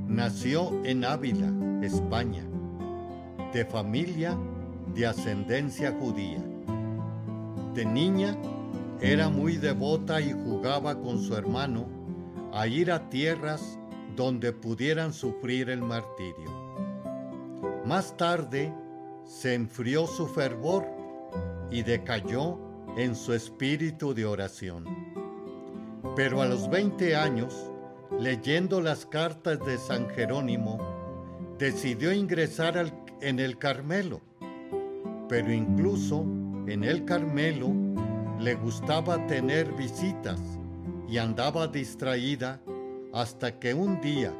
[0.08, 1.52] nació en Ávila,
[1.82, 2.46] España,
[3.54, 4.38] de familia
[4.94, 6.44] de ascendencia judía.
[7.74, 8.36] De niña
[9.02, 11.88] era muy devota y jugaba con su hermano
[12.54, 13.78] a ir a tierras
[14.16, 16.50] donde pudieran sufrir el martirio.
[17.86, 18.74] Más tarde
[19.26, 20.86] se enfrió su fervor
[21.72, 22.58] y decayó
[22.98, 24.86] en su espíritu de oración.
[26.16, 27.72] Pero a los 20 años,
[28.20, 30.80] leyendo las cartas de San Jerónimo,
[31.58, 32.92] decidió ingresar
[33.22, 34.22] en el Carmelo.
[35.28, 36.26] Pero incluso
[36.68, 37.72] en el Carmelo
[38.40, 40.40] le gustaba tener visitas
[41.08, 42.62] y andaba distraída
[43.14, 44.34] hasta que un día,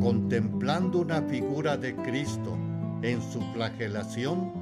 [0.00, 2.56] contemplando una figura de Cristo
[3.02, 4.61] en su flagelación,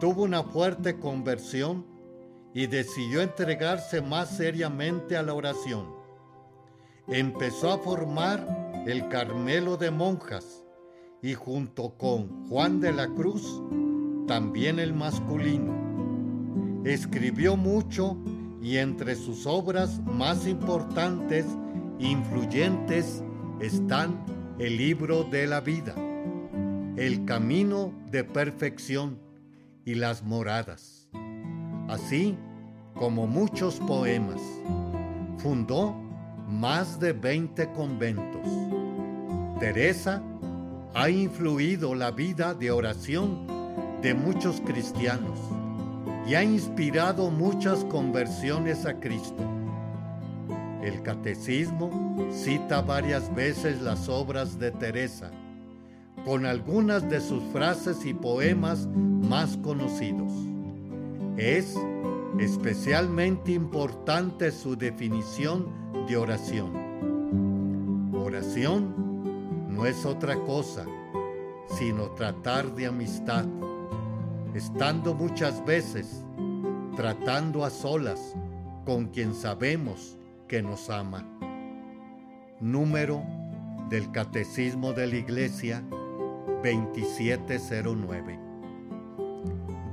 [0.00, 1.86] tuvo una fuerte conversión
[2.54, 5.86] y decidió entregarse más seriamente a la oración.
[7.06, 10.64] Empezó a formar el Carmelo de Monjas
[11.22, 13.62] y junto con Juan de la Cruz,
[14.26, 15.88] también el masculino
[16.84, 18.16] Escribió mucho
[18.62, 21.44] y entre sus obras más importantes
[21.98, 23.22] e influyentes
[23.60, 24.24] están
[24.58, 25.94] el libro de la vida,
[26.96, 29.18] el camino de perfección
[29.88, 31.08] y las moradas,
[31.88, 32.36] así
[32.94, 34.38] como muchos poemas.
[35.38, 35.96] Fundó
[36.46, 38.46] más de 20 conventos.
[39.58, 40.22] Teresa
[40.94, 43.46] ha influido la vida de oración
[44.02, 45.38] de muchos cristianos
[46.26, 49.42] y ha inspirado muchas conversiones a Cristo.
[50.82, 55.30] El catecismo cita varias veces las obras de Teresa,
[56.26, 58.86] con algunas de sus frases y poemas
[59.28, 60.32] más conocidos.
[61.36, 61.76] Es
[62.38, 65.66] especialmente importante su definición
[66.08, 68.12] de oración.
[68.14, 70.86] Oración no es otra cosa,
[71.68, 73.44] sino tratar de amistad
[74.54, 76.24] estando muchas veces
[76.96, 78.34] tratando a solas
[78.84, 80.16] con quien sabemos
[80.48, 81.24] que nos ama.
[82.60, 83.22] Número
[83.88, 85.84] del Catecismo de la Iglesia
[86.64, 88.47] 2709.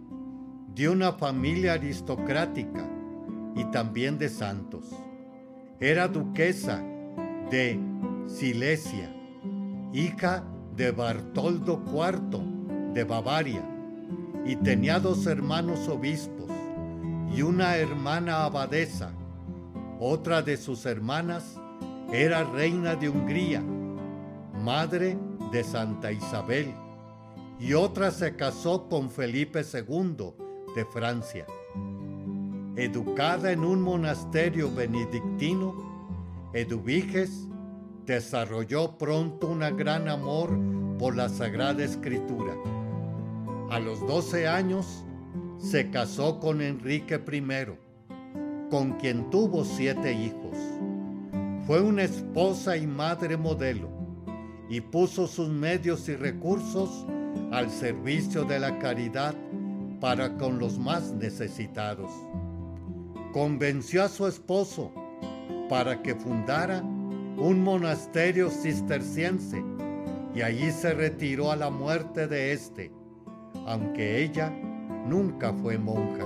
[0.74, 2.90] de una familia aristocrática
[3.56, 4.90] y también de santos.
[5.80, 6.84] Era duquesa
[7.52, 7.80] de
[8.26, 9.16] Silesia,
[9.94, 10.44] hija
[10.76, 12.42] de Bartoldo IV
[12.96, 13.64] de Bavaria,
[14.48, 16.35] y tenía dos hermanos obispos
[17.36, 19.12] y una hermana abadesa.
[20.00, 21.60] Otra de sus hermanas
[22.14, 23.62] era reina de Hungría,
[24.64, 25.18] madre
[25.52, 26.74] de Santa Isabel,
[27.60, 30.34] y otra se casó con Felipe II,
[30.76, 31.46] de Francia.
[32.78, 37.48] Educada en un monasterio benedictino, Eduviges
[38.06, 40.58] desarrolló pronto un gran amor
[40.98, 42.54] por la Sagrada Escritura.
[43.72, 45.06] A los 12 años
[45.58, 50.58] se casó con Enrique I, con quien tuvo siete hijos.
[51.66, 53.90] Fue una esposa y madre modelo
[54.70, 57.06] y puso sus medios y recursos
[57.52, 59.36] al servicio de la caridad
[60.00, 62.12] para con los más necesitados.
[63.34, 64.92] Convenció a su esposo
[65.70, 69.64] para que fundara un monasterio cisterciense
[70.34, 72.92] y allí se retiró a la muerte de éste,
[73.66, 74.54] aunque ella
[75.06, 76.26] nunca fue monja.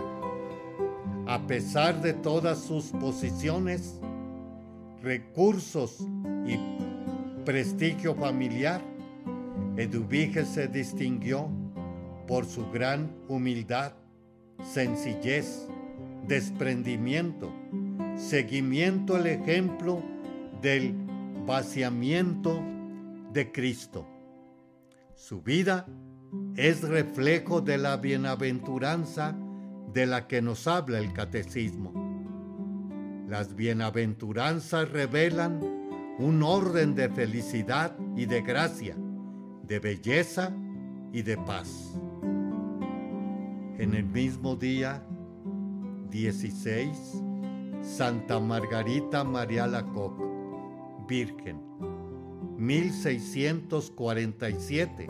[1.27, 3.99] A pesar de todas sus posiciones,
[5.01, 5.99] recursos
[6.47, 6.57] y
[7.45, 8.81] prestigio familiar,
[9.77, 11.47] Eduvige se distinguió
[12.27, 13.93] por su gran humildad,
[14.63, 15.67] sencillez,
[16.27, 17.51] desprendimiento,
[18.15, 20.03] seguimiento al ejemplo
[20.61, 20.93] del
[21.45, 22.61] vaciamiento
[23.33, 24.05] de Cristo.
[25.15, 25.87] Su vida
[26.55, 29.35] es reflejo de la bienaventuranza
[29.93, 31.93] de la que nos habla el catecismo.
[33.27, 35.61] Las bienaventuranzas revelan
[36.19, 38.95] un orden de felicidad y de gracia,
[39.63, 40.53] de belleza
[41.13, 41.99] y de paz
[43.79, 45.01] en el mismo día
[46.11, 47.23] 16,
[47.81, 50.19] Santa Margarita María Lacoc,
[51.07, 51.61] Virgen,
[52.57, 55.07] 1647,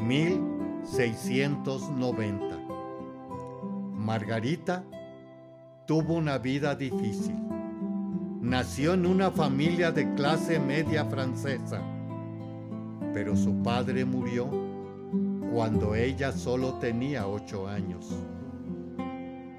[0.00, 2.58] 1690.
[3.94, 4.84] Margarita
[5.86, 7.36] tuvo una vida difícil.
[8.40, 11.80] Nació en una familia de clase media francesa,
[13.12, 14.50] pero su padre murió
[15.52, 18.08] cuando ella solo tenía ocho años.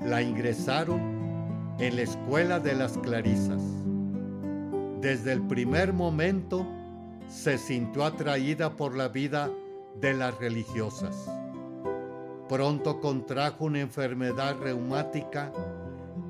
[0.03, 3.61] La ingresaron en la escuela de las Clarisas.
[4.99, 6.67] Desde el primer momento
[7.27, 9.49] se sintió atraída por la vida
[9.99, 11.29] de las religiosas.
[12.47, 15.53] pronto contrajo una enfermedad reumática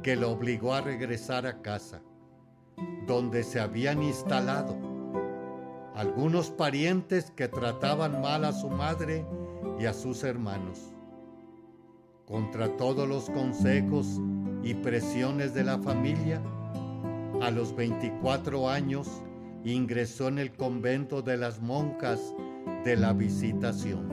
[0.03, 2.01] que lo obligó a regresar a casa,
[3.07, 4.75] donde se habían instalado
[5.95, 9.25] algunos parientes que trataban mal a su madre
[9.79, 10.93] y a sus hermanos.
[12.25, 14.19] Contra todos los consejos
[14.63, 16.41] y presiones de la familia,
[17.41, 19.07] a los 24 años
[19.63, 22.33] ingresó en el convento de las monjas
[22.83, 24.09] de la visitación.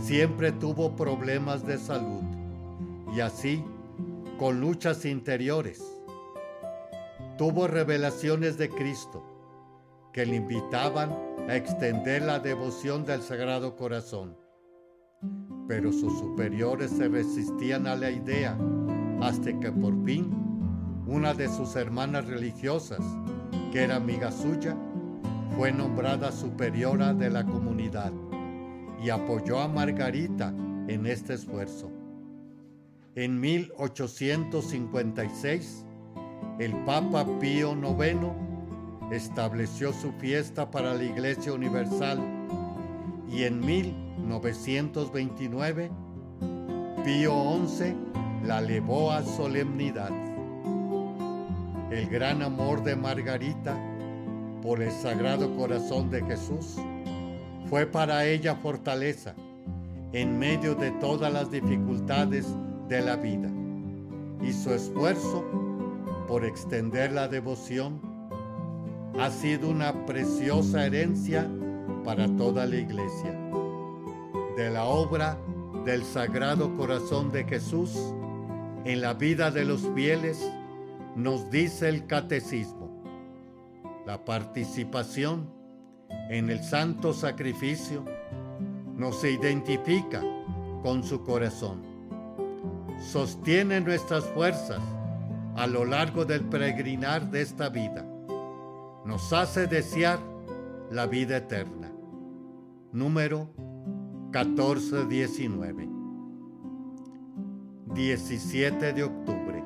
[0.00, 2.22] Siempre tuvo problemas de salud
[3.14, 3.64] y así
[4.38, 5.82] con luchas interiores.
[7.36, 9.24] Tuvo revelaciones de Cristo
[10.12, 11.14] que le invitaban
[11.48, 14.36] a extender la devoción del Sagrado Corazón.
[15.66, 18.56] Pero sus superiores se resistían a la idea
[19.20, 20.30] hasta que por fin
[21.06, 23.00] una de sus hermanas religiosas,
[23.72, 24.76] que era amiga suya,
[25.58, 28.12] fue nombrada superiora de la comunidad
[29.02, 30.54] y apoyó a Margarita
[30.86, 31.90] en este esfuerzo.
[33.16, 35.84] En 1856,
[36.60, 38.28] el Papa Pío IX
[39.10, 42.20] estableció su fiesta para la Iglesia Universal
[43.28, 45.90] y en 1929
[47.04, 47.96] Pío XI
[48.44, 50.12] la elevó a solemnidad.
[51.90, 53.87] El gran amor de Margarita
[54.68, 56.76] por el Sagrado Corazón de Jesús
[57.70, 59.34] fue para ella fortaleza
[60.12, 62.44] en medio de todas las dificultades
[62.86, 63.48] de la vida
[64.42, 65.42] y su esfuerzo
[66.26, 67.98] por extender la devoción
[69.18, 71.48] ha sido una preciosa herencia
[72.04, 73.40] para toda la iglesia.
[74.54, 75.38] De la obra
[75.86, 78.12] del Sagrado Corazón de Jesús
[78.84, 80.46] en la vida de los fieles
[81.16, 82.77] nos dice el catecismo.
[84.08, 85.52] La participación
[86.30, 88.06] en el santo sacrificio
[88.96, 90.22] nos identifica
[90.82, 91.98] con su corazón
[93.00, 94.80] sostiene nuestras fuerzas
[95.56, 98.02] a lo largo del peregrinar de esta vida.
[99.04, 100.18] Nos hace desear
[100.90, 101.92] la vida eterna.
[102.92, 103.50] Número
[104.32, 105.86] 1419.
[107.94, 109.62] 17 de octubre.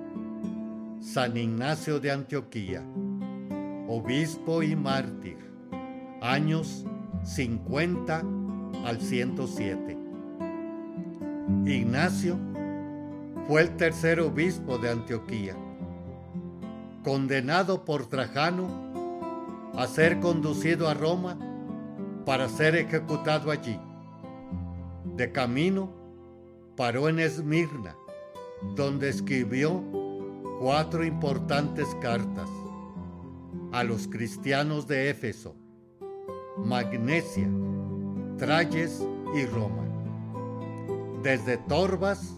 [1.01, 2.82] San Ignacio de Antioquía,
[3.95, 5.36] obispo y mártir.
[6.22, 6.86] Años
[7.24, 8.22] 50
[8.86, 9.99] al 107.
[11.66, 12.38] Ignacio
[13.47, 15.55] fue el tercer obispo de Antioquía,
[17.05, 18.66] condenado por Trajano
[19.76, 21.36] a ser conducido a Roma
[22.24, 23.78] para ser ejecutado allí.
[25.16, 25.90] De camino,
[26.76, 27.95] paró en Esmirna,
[28.74, 29.82] donde escribió
[30.61, 32.49] cuatro importantes cartas
[33.73, 35.57] a los cristianos de Éfeso,
[36.59, 37.49] Magnesia,
[38.37, 39.03] Trayes
[39.35, 39.85] y Roma.
[41.23, 42.35] Desde Torbas,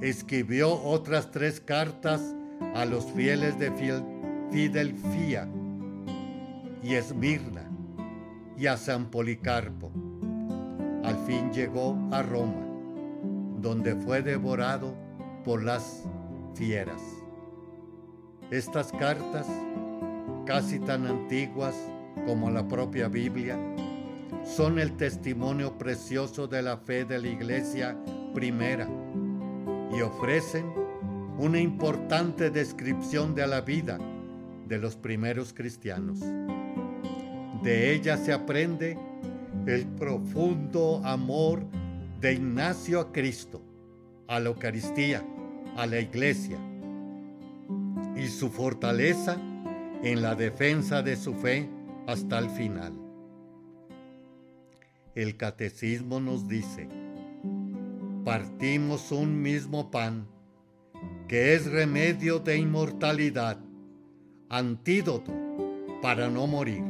[0.00, 2.34] escribió otras tres cartas
[2.74, 3.70] a los fieles de
[4.50, 5.48] Fidelfía
[6.82, 7.70] y Esmirna
[8.56, 9.90] y a San Policarpo.
[11.04, 12.66] Al fin llegó a Roma,
[13.60, 14.94] donde fue devorado
[15.44, 16.04] por las
[16.54, 17.02] fieras.
[18.50, 19.46] Estas cartas,
[20.46, 21.74] casi tan antiguas
[22.24, 23.58] como la propia Biblia,
[24.44, 27.96] son el testimonio precioso de la fe de la iglesia
[28.32, 28.88] primera
[29.92, 30.72] y ofrecen
[31.38, 33.98] una importante descripción de la vida
[34.68, 36.20] de los primeros cristianos.
[37.62, 38.96] De ella se aprende
[39.66, 41.66] el profundo amor
[42.20, 43.62] de Ignacio a Cristo,
[44.28, 45.24] a la Eucaristía,
[45.76, 46.58] a la Iglesia,
[48.16, 49.36] y su fortaleza
[50.02, 51.68] en la defensa de su fe
[52.06, 52.92] hasta el final.
[55.14, 56.88] El catecismo nos dice,
[58.24, 60.26] partimos un mismo pan,
[61.28, 63.58] que es remedio de inmortalidad,
[64.48, 65.32] antídoto
[66.02, 66.84] para no morir,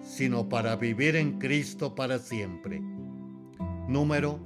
[0.00, 2.80] sino para vivir en Cristo para siempre.
[3.88, 4.38] Número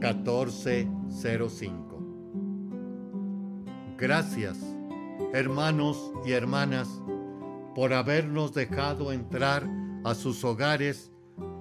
[0.00, 1.88] 1405.
[3.98, 4.77] Gracias,
[5.32, 6.88] hermanos y hermanas,
[7.74, 9.68] por habernos dejado entrar
[10.04, 11.12] a sus hogares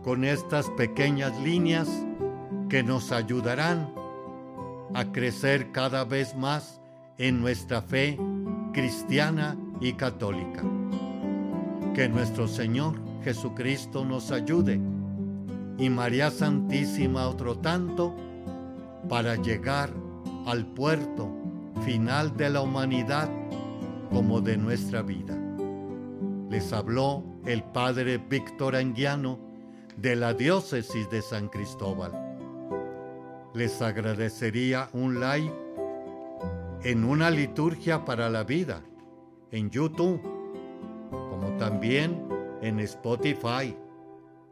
[0.03, 1.89] con estas pequeñas líneas
[2.70, 3.93] que nos ayudarán
[4.93, 6.82] a crecer cada vez más
[7.18, 8.18] en nuestra fe
[8.74, 10.63] cristiana y católica.
[11.93, 14.80] Que nuestro Señor Jesucristo nos ayude
[15.78, 18.15] y María Santísima otro tanto
[19.09, 19.89] para llegar
[20.45, 21.30] al puerto
[21.84, 23.30] final de la humanidad
[24.10, 25.38] como de nuestra vida.
[26.49, 29.39] Les habló el Padre Víctor Anguiano
[29.97, 32.28] de la diócesis de San Cristóbal
[33.58, 35.51] les agradecería un like
[36.84, 38.84] en una liturgia para la vida
[39.49, 40.22] en YouTube,
[41.10, 42.28] como también
[42.62, 43.76] en Spotify,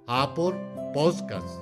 [0.07, 0.55] Apple
[0.91, 1.61] Podcasts,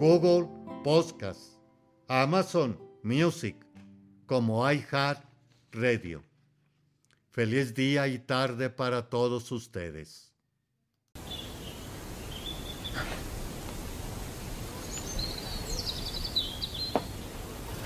[0.00, 0.48] Google
[0.82, 1.60] Podcasts,
[2.08, 3.56] Amazon Music,
[4.24, 5.22] como iHeart
[5.72, 6.25] Radio.
[7.36, 10.32] Feliz día y tarde para todos ustedes.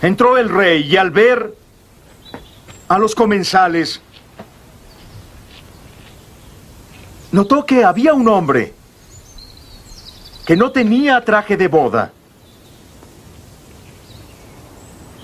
[0.01, 1.53] Entró el rey y al ver
[2.86, 4.01] a los comensales,
[7.32, 8.72] notó que había un hombre
[10.46, 12.12] que no tenía traje de boda.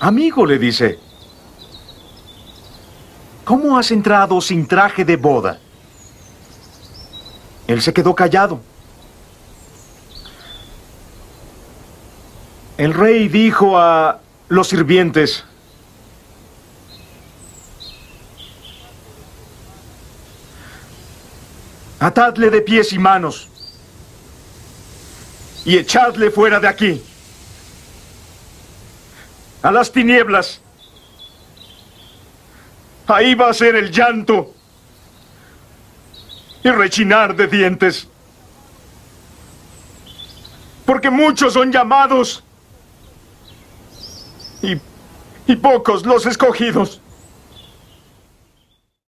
[0.01, 1.06] Amigo, le dice,
[3.47, 5.57] ¿cómo has entrado sin traje de boda?
[7.65, 8.59] Él se quedó callado.
[12.77, 14.19] El rey dijo a
[14.49, 15.45] los sirvientes,
[22.01, 23.47] atadle de pies y manos
[25.63, 27.01] y echadle fuera de aquí,
[29.61, 30.59] a las tinieblas.
[33.07, 34.53] Ahí va a ser el llanto
[36.63, 38.07] y rechinar de dientes.
[40.85, 42.43] Porque muchos son llamados
[44.61, 44.77] y,
[45.51, 47.01] y pocos los escogidos.